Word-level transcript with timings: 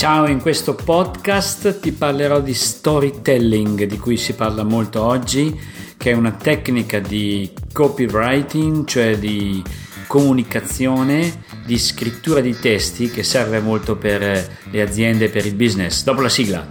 Ciao, 0.00 0.26
in 0.26 0.40
questo 0.40 0.74
podcast 0.74 1.78
ti 1.78 1.92
parlerò 1.92 2.40
di 2.40 2.54
storytelling, 2.54 3.84
di 3.84 3.98
cui 3.98 4.16
si 4.16 4.32
parla 4.32 4.62
molto 4.62 5.04
oggi, 5.04 5.54
che 5.98 6.12
è 6.12 6.14
una 6.14 6.30
tecnica 6.30 7.00
di 7.00 7.52
copywriting, 7.70 8.86
cioè 8.86 9.18
di 9.18 9.62
comunicazione, 10.06 11.42
di 11.66 11.78
scrittura 11.78 12.40
di 12.40 12.58
testi 12.58 13.10
che 13.10 13.22
serve 13.22 13.60
molto 13.60 13.96
per 13.96 14.56
le 14.70 14.80
aziende 14.80 15.26
e 15.26 15.28
per 15.28 15.44
il 15.44 15.54
business. 15.54 16.02
Dopo 16.02 16.22
la 16.22 16.30
sigla. 16.30 16.66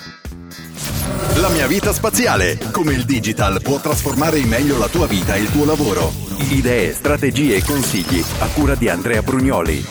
La 1.35 1.49
mia 1.49 1.67
vita 1.67 1.93
spaziale. 1.93 2.57
Come 2.71 2.93
il 2.93 3.05
digital 3.05 3.61
può 3.61 3.79
trasformare 3.79 4.39
in 4.39 4.47
meglio 4.47 4.79
la 4.79 4.87
tua 4.87 5.05
vita 5.05 5.35
e 5.35 5.41
il 5.41 5.51
tuo 5.51 5.65
lavoro. 5.65 6.11
Idee, 6.49 6.93
strategie 6.93 7.57
e 7.57 7.63
consigli 7.63 8.23
a 8.39 8.47
cura 8.47 8.73
di 8.73 8.89
Andrea 8.89 9.21
Brugnoli. 9.21 9.85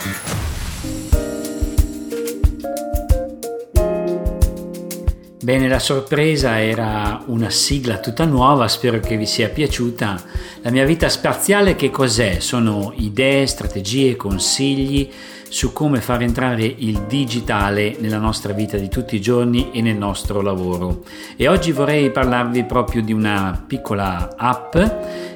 Bene, 5.49 5.67
la 5.67 5.79
sorpresa 5.79 6.61
era 6.61 7.23
una 7.29 7.49
sigla 7.49 8.01
tutta 8.01 8.27
nuova, 8.27 8.69
spero 8.69 9.01
che 9.01 9.17
vi 9.17 9.25
sia 9.25 9.49
piaciuta. 9.49 10.23
La 10.61 10.71
mia 10.71 10.85
vita 10.85 11.09
spaziale 11.09 11.75
che 11.75 11.89
cos'è? 11.89 12.39
Sono 12.39 12.93
idee, 12.97 13.47
strategie, 13.47 14.15
consigli 14.15 15.11
su 15.49 15.73
come 15.73 16.03
far 16.03 16.21
entrare 16.21 16.67
il 16.67 17.01
digitale 17.09 17.97
nella 17.99 18.19
nostra 18.19 18.53
vita 18.53 18.77
di 18.77 18.91
tutti 18.91 19.17
i 19.17 19.23
giorni 19.23 19.71
e 19.73 19.81
nel 19.81 19.97
nostro 19.97 20.43
lavoro. 20.43 21.05
E 21.35 21.49
oggi 21.49 21.73
vorrei 21.73 22.11
parlarvi 22.11 22.65
proprio 22.65 23.01
di 23.01 23.15
una 23.15 23.65
piccola 23.67 24.35
app 24.37 24.77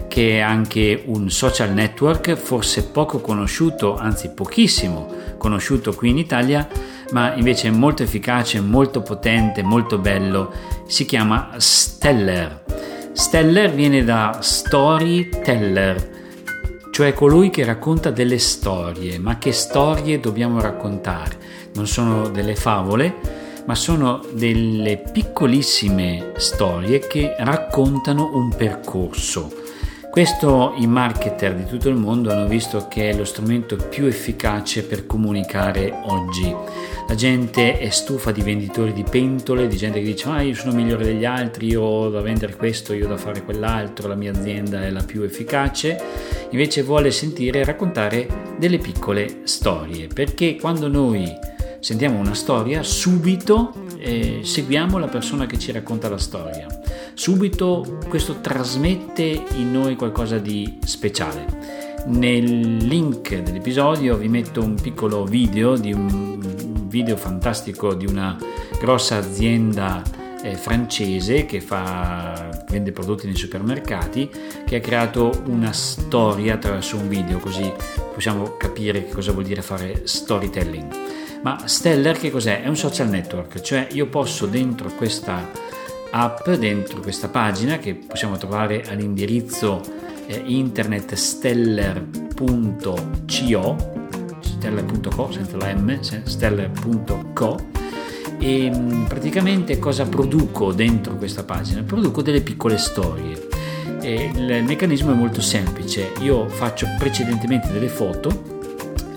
che 0.08 0.32
è 0.32 0.40
anche 0.40 1.04
un 1.06 1.30
social 1.30 1.72
network, 1.72 2.34
forse 2.34 2.84
poco 2.88 3.22
conosciuto, 3.22 3.96
anzi 3.96 4.28
pochissimo 4.28 5.10
conosciuto 5.38 5.94
qui 5.94 6.10
in 6.10 6.18
Italia, 6.18 6.68
ma 7.12 7.34
invece 7.34 7.70
molto 7.70 8.02
efficace, 8.02 8.60
molto 8.60 9.02
potente, 9.02 9.62
molto 9.62 9.98
bello. 9.98 10.52
Si 10.86 11.04
chiama 11.04 11.50
Stellar. 11.56 12.64
Stellar 13.12 13.70
viene 13.70 14.02
da 14.02 14.38
storyteller, 14.40 16.10
cioè 16.90 17.12
colui 17.12 17.50
che 17.50 17.64
racconta 17.64 18.10
delle 18.10 18.38
storie. 18.38 19.18
Ma 19.18 19.38
che 19.38 19.52
storie 19.52 20.18
dobbiamo 20.18 20.60
raccontare? 20.60 21.38
Non 21.74 21.86
sono 21.86 22.28
delle 22.28 22.56
favole, 22.56 23.14
ma 23.66 23.74
sono 23.74 24.20
delle 24.32 25.02
piccolissime 25.12 26.32
storie 26.36 26.98
che 27.06 27.34
raccontano 27.38 28.30
un 28.34 28.54
percorso 28.54 29.61
questo 30.12 30.74
i 30.76 30.86
marketer 30.86 31.54
di 31.54 31.64
tutto 31.64 31.88
il 31.88 31.94
mondo 31.94 32.30
hanno 32.30 32.46
visto 32.46 32.86
che 32.86 33.08
è 33.08 33.16
lo 33.16 33.24
strumento 33.24 33.76
più 33.76 34.04
efficace 34.04 34.84
per 34.84 35.06
comunicare 35.06 35.90
oggi. 36.04 36.54
La 37.08 37.14
gente 37.14 37.78
è 37.78 37.88
stufa 37.88 38.30
di 38.30 38.42
venditori 38.42 38.92
di 38.92 39.04
pentole, 39.04 39.68
di 39.68 39.76
gente 39.78 40.00
che 40.00 40.04
dice 40.04 40.28
ah 40.28 40.42
io 40.42 40.54
sono 40.54 40.74
migliore 40.74 41.04
degli 41.04 41.24
altri, 41.24 41.68
io 41.68 41.80
ho 41.80 42.10
da 42.10 42.20
vendere 42.20 42.56
questo, 42.56 42.92
io 42.92 43.06
ho 43.06 43.08
da 43.08 43.16
fare 43.16 43.42
quell'altro, 43.42 44.06
la 44.06 44.14
mia 44.14 44.32
azienda 44.32 44.82
è 44.82 44.90
la 44.90 45.02
più 45.02 45.22
efficace. 45.22 45.98
Invece 46.50 46.82
vuole 46.82 47.10
sentire 47.10 47.60
e 47.60 47.64
raccontare 47.64 48.54
delle 48.58 48.76
piccole 48.76 49.40
storie, 49.44 50.08
perché 50.08 50.56
quando 50.56 50.88
noi 50.88 51.24
sentiamo 51.80 52.18
una 52.18 52.34
storia 52.34 52.82
subito 52.82 53.72
eh, 53.96 54.40
seguiamo 54.42 54.98
la 54.98 55.08
persona 55.08 55.46
che 55.46 55.58
ci 55.58 55.72
racconta 55.72 56.10
la 56.10 56.18
storia 56.18 56.66
subito 57.14 57.98
questo 58.08 58.40
trasmette 58.40 59.44
in 59.54 59.70
noi 59.70 59.96
qualcosa 59.96 60.38
di 60.38 60.78
speciale. 60.84 62.00
Nel 62.06 62.76
link 62.78 63.36
dell'episodio 63.42 64.16
vi 64.16 64.28
metto 64.28 64.62
un 64.62 64.74
piccolo 64.80 65.24
video 65.24 65.76
di 65.76 65.92
un 65.92 66.86
video 66.88 67.16
fantastico 67.16 67.94
di 67.94 68.06
una 68.06 68.36
grossa 68.78 69.16
azienda 69.16 70.02
eh, 70.42 70.56
francese 70.56 71.46
che 71.46 71.60
fa, 71.60 72.64
vende 72.68 72.92
prodotti 72.92 73.26
nei 73.26 73.36
supermercati 73.36 74.28
che 74.66 74.76
ha 74.76 74.80
creato 74.80 75.42
una 75.46 75.72
storia 75.72 76.54
attraverso 76.54 76.96
un 76.96 77.08
video 77.08 77.38
così 77.38 77.72
possiamo 78.12 78.56
capire 78.56 79.04
che 79.04 79.12
cosa 79.12 79.32
vuol 79.32 79.44
dire 79.44 79.62
fare 79.62 80.02
storytelling. 80.04 81.10
Ma 81.42 81.66
Stellar 81.66 82.18
che 82.18 82.30
cos'è? 82.30 82.62
È 82.62 82.68
un 82.68 82.76
social 82.76 83.08
network, 83.08 83.60
cioè 83.60 83.88
io 83.92 84.06
posso 84.06 84.46
dentro 84.46 84.90
questa 84.90 85.50
app 86.12 86.50
dentro 86.50 87.00
questa 87.00 87.28
pagina 87.28 87.78
che 87.78 87.94
possiamo 87.94 88.36
trovare 88.36 88.82
all'indirizzo 88.86 89.80
eh, 90.26 90.42
internet 90.44 91.14
stellar.co 91.14 92.96
stellar.co 94.40 95.32
senza 95.32 95.56
la 95.56 95.74
m 95.74 95.98
stellar.co 96.00 97.70
e 98.38 98.70
mm, 98.70 99.04
praticamente 99.04 99.78
cosa 99.78 100.04
produco 100.04 100.72
dentro 100.72 101.16
questa 101.16 101.44
pagina? 101.44 101.82
Produco 101.82 102.22
delle 102.22 102.40
piccole 102.40 102.76
storie. 102.76 103.48
E 104.00 104.30
il 104.34 104.64
meccanismo 104.64 105.12
è 105.12 105.14
molto 105.14 105.40
semplice, 105.40 106.10
io 106.20 106.48
faccio 106.48 106.88
precedentemente 106.98 107.70
delle 107.70 107.86
foto 107.86 108.60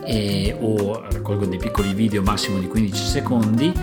e, 0.06 0.56
o 0.60 1.02
raccolgo 1.10 1.46
dei 1.46 1.58
piccoli 1.58 1.92
video 1.96 2.22
massimo 2.22 2.60
di 2.60 2.68
15 2.68 3.04
secondi 3.04 3.74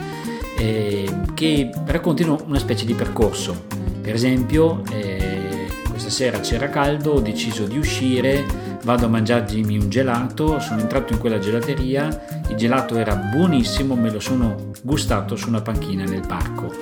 eh, 0.63 1.11
che 1.35 1.71
raccontino 1.87 2.41
una 2.47 2.61
specie 2.61 2.87
di 2.87 2.95
percorso. 2.95 3.65
Per 4.01 4.15
esempio, 4.15 4.83
eh, 4.93 5.67
questa 5.89 6.09
sera 6.09 6.39
c'era 6.39 6.69
caldo, 6.69 7.15
ho 7.15 7.21
deciso 7.21 7.67
di 7.67 7.79
uscire, 7.79 8.45
vado 8.85 9.07
a 9.07 9.09
mangiarmi 9.09 9.77
un 9.77 9.89
gelato, 9.89 10.61
sono 10.61 10.81
entrato 10.81 11.13
in 11.13 11.19
quella 11.19 11.41
gelateria, 11.41 12.43
il 12.49 12.55
gelato 12.55 12.97
era 12.97 13.17
buonissimo, 13.17 13.97
me 13.97 14.13
lo 14.13 14.21
sono 14.21 14.71
gustato 14.83 15.35
su 15.35 15.49
una 15.49 15.63
panchina 15.63 16.05
nel 16.05 16.25
parco. 16.25 16.73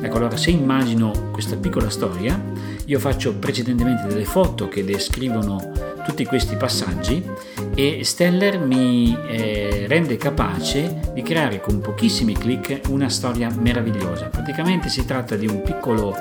Ecco, 0.00 0.16
allora 0.16 0.36
se 0.36 0.50
immagino 0.50 1.30
questa 1.30 1.54
piccola 1.54 1.90
storia, 1.90 2.40
io 2.86 2.98
faccio 2.98 3.34
precedentemente 3.36 4.08
delle 4.08 4.24
foto 4.24 4.68
che 4.68 4.84
descrivono 4.84 5.87
tutti 6.08 6.24
questi 6.24 6.56
passaggi 6.56 7.22
e 7.74 8.02
Steller 8.02 8.58
mi 8.58 9.14
eh, 9.28 9.84
rende 9.86 10.16
capace 10.16 11.12
di 11.12 11.20
creare 11.20 11.60
con 11.60 11.82
pochissimi 11.82 12.32
clic 12.32 12.80
una 12.88 13.10
storia 13.10 13.50
meravigliosa. 13.54 14.28
Praticamente 14.28 14.88
si 14.88 15.04
tratta 15.04 15.36
di 15.36 15.46
un 15.46 15.60
piccolo 15.60 16.16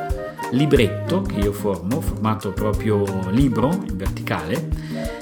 libretto 0.52 1.22
che 1.22 1.40
io 1.40 1.54
formo, 1.54 2.02
formato 2.02 2.52
proprio 2.52 3.02
libro 3.30 3.70
in 3.88 3.96
verticale, 3.96 4.68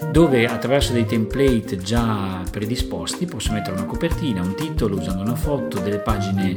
dove 0.10 0.48
attraverso 0.48 0.94
dei 0.94 1.06
template 1.06 1.78
già 1.78 2.42
predisposti 2.50 3.28
posso 3.28 3.54
mettere 3.54 3.76
una 3.76 3.86
copertina, 3.86 4.42
un 4.42 4.56
titolo 4.56 4.98
usando 4.98 5.22
una 5.22 5.36
foto, 5.36 5.80
delle 5.80 6.00
pagine 6.00 6.56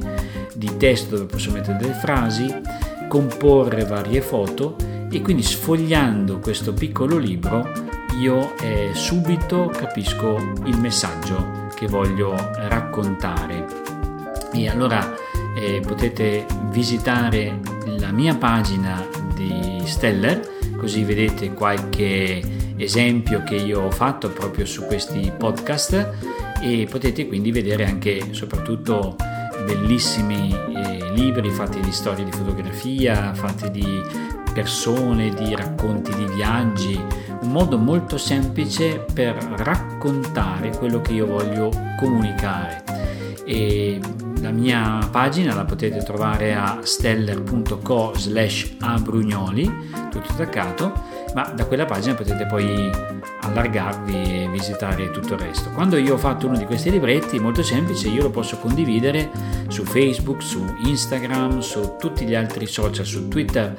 di 0.55 0.79
testo 0.79 1.17
dove 1.17 1.27
posso 1.27 1.51
mettere 1.51 1.77
delle 1.77 1.93
frasi, 1.93 2.53
comporre 3.07 3.85
varie 3.85 4.23
foto 4.23 4.77
e 5.11 5.21
quindi 5.21 5.43
sfogliando 5.43 6.39
questo 6.39 6.73
piccolo 6.73 7.19
libro 7.19 7.88
io 8.19 8.56
eh, 8.59 8.91
subito 8.95 9.67
capisco 9.67 10.37
il 10.65 10.79
messaggio 10.79 11.69
che 11.75 11.87
voglio 11.87 12.34
raccontare. 12.34 13.65
E 14.53 14.69
allora 14.69 15.15
eh, 15.56 15.81
potete 15.87 16.47
visitare 16.71 17.61
la 17.99 18.11
mia 18.11 18.34
pagina 18.34 19.06
di 19.34 19.81
Stellar, 19.84 20.41
così 20.77 21.05
vedete 21.05 21.53
qualche 21.53 22.43
esempio 22.77 23.43
che 23.43 23.56
io 23.56 23.83
ho 23.83 23.91
fatto 23.91 24.31
proprio 24.31 24.65
su 24.65 24.85
questi 24.85 25.33
podcast 25.37 26.15
e 26.61 26.87
potete 26.91 27.27
quindi 27.27 27.53
vedere 27.53 27.85
anche 27.85 28.33
soprattutto 28.33 29.17
bellissimi 29.65 30.53
eh, 30.53 31.12
libri 31.12 31.50
fatti 31.50 31.81
di 31.81 31.93
storie 31.93 32.25
di 32.25 32.33
fotografia, 32.33 33.35
fatti 33.35 33.71
di 33.71 34.03
persone, 34.53 35.33
di 35.35 35.55
racconti 35.55 36.12
di 36.15 36.25
viaggi, 36.35 37.00
modo 37.49 37.79
molto 37.79 38.19
semplice 38.19 39.05
per 39.13 39.35
raccontare 39.35 40.71
quello 40.77 41.01
che 41.01 41.13
io 41.13 41.27
voglio 41.27 41.71
comunicare. 41.99 42.85
E 43.45 43.99
la 44.41 44.50
mia 44.50 45.09
pagina 45.11 45.55
la 45.55 45.65
potete 45.65 45.99
trovare 46.03 46.55
a 46.55 46.79
steller.co 46.83 48.12
slash 48.15 48.77
abrugnoli, 48.81 49.91
tutto 50.11 50.33
attaccato, 50.33 50.93
ma 51.35 51.43
da 51.55 51.65
quella 51.67 51.85
pagina 51.85 52.15
potete 52.15 52.47
poi 52.47 52.91
allargarvi 53.41 54.15
e 54.15 54.49
visitare 54.51 55.11
tutto 55.11 55.35
il 55.35 55.41
resto. 55.41 55.71
Quando 55.71 55.97
io 55.97 56.15
ho 56.15 56.19
fatto 56.19 56.47
uno 56.47 56.56
di 56.56 56.65
questi 56.65 56.91
libretti, 56.91 57.39
molto 57.39 57.62
semplice, 57.62 58.09
io 58.09 58.23
lo 58.23 58.31
posso 58.31 58.59
condividere 58.59 59.31
su 59.69 59.85
Facebook, 59.85 60.43
su 60.43 60.65
Instagram, 60.85 61.61
su 61.61 61.97
tutti 61.99 62.25
gli 62.25 62.35
altri 62.35 62.67
social, 62.67 63.05
su 63.05 63.29
Twitter 63.29 63.77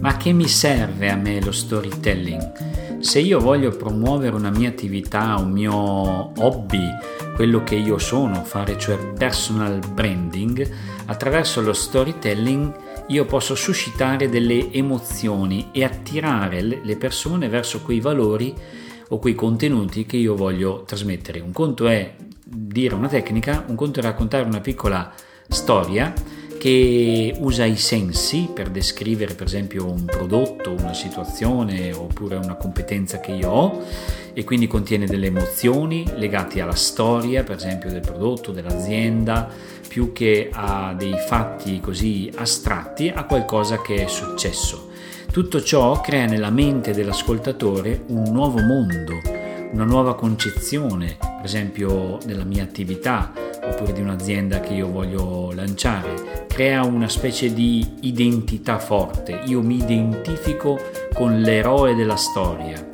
ma 0.00 0.16
che 0.16 0.32
mi 0.32 0.48
serve 0.48 1.10
a 1.10 1.16
me 1.16 1.40
lo 1.40 1.52
storytelling? 1.52 3.00
Se 3.00 3.20
io 3.20 3.38
voglio 3.38 3.70
promuovere 3.70 4.34
una 4.34 4.50
mia 4.50 4.68
attività, 4.68 5.36
un 5.36 5.50
mio 5.50 5.74
hobby, 5.74 6.86
quello 7.34 7.62
che 7.62 7.76
io 7.76 7.98
sono, 7.98 8.42
fare 8.44 8.78
cioè 8.78 8.96
personal 9.12 9.80
branding, 9.92 10.68
attraverso 11.06 11.60
lo 11.60 11.72
storytelling 11.72 12.86
io 13.08 13.24
posso 13.24 13.54
suscitare 13.54 14.28
delle 14.28 14.70
emozioni 14.72 15.68
e 15.72 15.84
attirare 15.84 16.60
le 16.60 16.96
persone 16.96 17.48
verso 17.48 17.80
quei 17.80 18.00
valori 18.00 18.54
o 19.10 19.18
quei 19.18 19.34
contenuti 19.34 20.04
che 20.04 20.16
io 20.16 20.34
voglio 20.34 20.82
trasmettere. 20.84 21.40
Un 21.40 21.52
conto 21.52 21.86
è 21.86 22.14
dire 22.44 22.94
una 22.94 23.08
tecnica, 23.08 23.64
un 23.66 23.74
conto 23.74 24.00
è 24.00 24.02
raccontare 24.02 24.44
una 24.44 24.60
piccola 24.60 25.12
storia 25.48 26.12
che 26.58 27.34
usa 27.38 27.64
i 27.64 27.76
sensi 27.76 28.50
per 28.52 28.68
descrivere 28.68 29.34
per 29.34 29.46
esempio 29.46 29.86
un 29.86 30.04
prodotto, 30.04 30.72
una 30.72 30.92
situazione 30.92 31.92
oppure 31.92 32.36
una 32.36 32.56
competenza 32.56 33.20
che 33.20 33.32
io 33.32 33.50
ho 33.50 33.82
e 34.34 34.44
quindi 34.44 34.66
contiene 34.66 35.06
delle 35.06 35.28
emozioni 35.28 36.04
legate 36.16 36.60
alla 36.60 36.74
storia 36.74 37.44
per 37.44 37.56
esempio 37.56 37.90
del 37.90 38.00
prodotto, 38.00 38.52
dell'azienda, 38.52 39.48
più 39.88 40.12
che 40.12 40.50
a 40.52 40.94
dei 40.94 41.14
fatti 41.26 41.80
così 41.80 42.30
astratti, 42.34 43.08
a 43.08 43.24
qualcosa 43.24 43.80
che 43.80 44.04
è 44.04 44.06
successo. 44.06 44.90
Tutto 45.32 45.62
ciò 45.62 46.00
crea 46.00 46.26
nella 46.26 46.50
mente 46.50 46.92
dell'ascoltatore 46.92 48.02
un 48.08 48.24
nuovo 48.32 48.60
mondo, 48.60 49.20
una 49.72 49.84
nuova 49.84 50.14
concezione, 50.14 51.16
per 51.18 51.44
esempio 51.44 52.18
della 52.24 52.44
mia 52.44 52.64
attività 52.64 53.32
oppure 53.62 53.92
di 53.92 54.00
un'azienda 54.00 54.60
che 54.60 54.74
io 54.74 54.88
voglio 54.88 55.52
lanciare. 55.52 56.46
Crea 56.48 56.84
una 56.84 57.08
specie 57.08 57.52
di 57.52 57.86
identità 58.00 58.78
forte. 58.78 59.40
Io 59.46 59.62
mi 59.62 59.76
identifico 59.76 60.78
con 61.12 61.40
l'eroe 61.40 61.94
della 61.94 62.16
storia. 62.16 62.86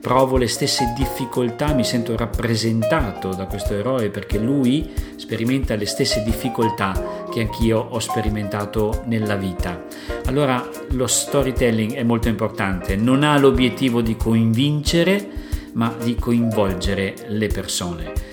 Provo 0.00 0.36
le 0.36 0.46
stesse 0.46 0.92
difficoltà, 0.96 1.74
mi 1.74 1.84
sento 1.84 2.16
rappresentato 2.16 3.34
da 3.34 3.46
questo 3.46 3.74
eroe 3.74 4.10
perché 4.10 4.38
lui 4.38 4.88
sperimenta 5.16 5.74
le 5.74 5.86
stesse 5.86 6.22
difficoltà 6.22 7.26
che 7.30 7.40
anch'io 7.40 7.78
ho 7.78 7.98
sperimentato 7.98 9.02
nella 9.06 9.34
vita. 9.34 9.84
Allora 10.26 10.66
lo 10.90 11.06
storytelling 11.06 11.94
è 11.94 12.04
molto 12.04 12.28
importante, 12.28 12.94
non 12.94 13.24
ha 13.24 13.36
l'obiettivo 13.38 14.00
di 14.00 14.16
convincere, 14.16 15.28
ma 15.72 15.94
di 16.02 16.14
coinvolgere 16.14 17.14
le 17.28 17.48
persone. 17.48 18.27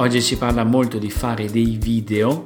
Oggi 0.00 0.22
si 0.22 0.38
parla 0.38 0.64
molto 0.64 0.96
di 0.96 1.10
fare 1.10 1.50
dei 1.50 1.76
video, 1.78 2.44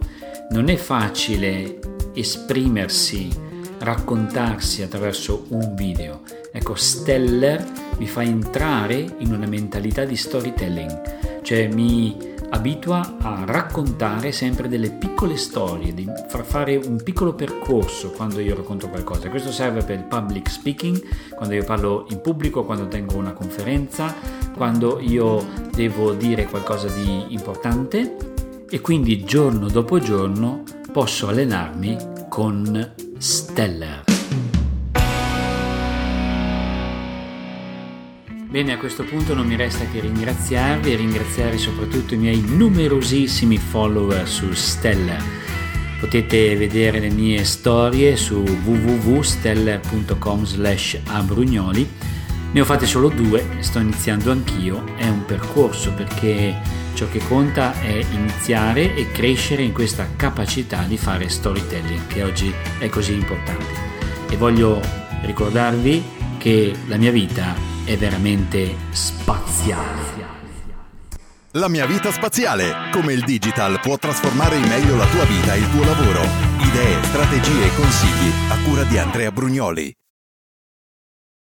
non 0.51 0.69
è 0.69 0.75
facile 0.75 1.79
esprimersi, 2.13 3.31
raccontarsi 3.79 4.83
attraverso 4.83 5.47
un 5.51 5.77
video. 5.77 6.23
Ecco, 6.51 6.75
Steller 6.75 7.65
mi 7.99 8.09
fa 8.09 8.25
entrare 8.25 9.07
in 9.19 9.33
una 9.33 9.47
mentalità 9.47 10.05
di 10.05 10.17
storytelling, 10.17 11.43
cioè 11.43 11.69
mi 11.69 12.17
abitua 12.51 13.19
a 13.21 13.45
raccontare 13.47 14.33
sempre 14.33 14.67
delle 14.67 14.91
piccole 14.91 15.37
storie, 15.37 15.95
di 15.95 16.11
far 16.27 16.45
fare 16.45 16.75
un 16.75 17.01
piccolo 17.05 17.35
percorso 17.35 18.11
quando 18.11 18.41
io 18.41 18.57
racconto 18.57 18.89
qualcosa. 18.89 19.31
Questo 19.31 19.53
serve 19.53 19.85
per 19.85 19.99
il 19.99 20.07
public 20.07 20.51
speaking, 20.51 21.01
quando 21.37 21.55
io 21.55 21.63
parlo 21.63 22.07
in 22.11 22.21
pubblico, 22.21 22.65
quando 22.65 22.89
tengo 22.89 23.15
una 23.15 23.33
conferenza, 23.33 24.43
quando 24.55 25.01
io 25.01 25.45
devo 25.75 26.13
dire 26.13 26.47
qualcosa 26.47 26.89
di 26.89 27.27
importante 27.29 28.17
e 28.71 28.81
quindi 28.81 29.25
giorno 29.25 29.69
dopo 29.69 29.99
giorno 29.99 30.63
posso 30.93 31.29
allenarmi 31.29 31.97
con 32.29 32.95
Stellar. 33.19 34.05
Bene, 38.55 38.73
a 38.73 38.79
questo 38.79 39.03
punto 39.03 39.35
non 39.35 39.47
mi 39.47 39.57
resta 39.57 39.85
che 39.87 39.99
ringraziarvi 39.99 40.93
e 40.93 40.97
ringraziare 40.97 41.59
soprattutto 41.59 42.15
i 42.15 42.19
miei 42.19 42.41
numerosissimi 42.41 43.59
follower 43.59 44.29
su 44.29 44.53
Stellar. 44.53 45.21
Potete 45.99 46.55
vedere 46.55 47.01
le 47.01 47.11
mie 47.11 47.43
storie 47.43 48.15
su 48.15 48.37
www.stellar.com 48.37 50.45
slash. 50.45 51.01
Ne 52.55 52.61
ho 52.61 52.65
fatte 52.65 52.87
solo 52.87 53.09
due, 53.09 53.45
sto 53.63 53.81
iniziando 53.81 54.31
anch'io, 54.31 54.85
è 54.95 55.09
un 55.09 55.25
percorso 55.25 55.93
perché 55.93 56.57
ciò 56.95 57.09
che 57.09 57.19
conta 57.19 57.73
è 57.81 58.07
iniziare 58.13 58.95
e 58.95 59.11
crescere 59.11 59.63
in 59.63 59.73
questa 59.73 60.07
capacità 60.15 60.85
di 60.85 60.97
fare 60.97 61.29
storytelling 61.29 62.07
che 62.07 62.23
oggi 62.23 62.55
è 62.79 62.89
così 62.89 63.15
importante. 63.15 63.75
E 64.29 64.37
voglio 64.37 64.81
ricordarvi 65.23 66.01
che 66.39 66.73
la 66.87 66.97
mia 66.97 67.11
vita 67.11 67.57
è 67.85 67.97
veramente 67.97 68.73
spaziale. 68.91 70.13
La 71.55 71.67
mia 71.67 71.87
vita 71.87 72.13
spaziale. 72.13 72.89
Come 72.93 73.15
il 73.15 73.25
digital 73.25 73.81
può 73.81 73.99
trasformare 73.99 74.59
in 74.59 74.69
meglio 74.69 74.95
la 74.95 75.07
tua 75.07 75.25
vita 75.25 75.55
e 75.55 75.59
il 75.59 75.71
tuo 75.71 75.83
lavoro. 75.83 76.23
Idee, 76.61 77.03
strategie 77.03 77.67
e 77.67 77.75
consigli 77.75 78.33
a 78.51 78.59
cura 78.63 78.85
di 78.85 78.97
Andrea 78.97 79.33
Brugnoli. 79.33 79.93